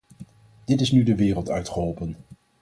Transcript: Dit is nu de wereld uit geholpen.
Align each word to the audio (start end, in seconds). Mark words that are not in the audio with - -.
Dit 0.65 0.81
is 0.81 0.91
nu 0.91 1.03
de 1.03 1.15
wereld 1.15 1.49
uit 1.49 1.69
geholpen. 1.69 2.15